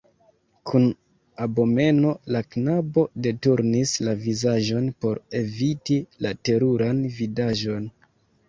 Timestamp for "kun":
0.69-0.85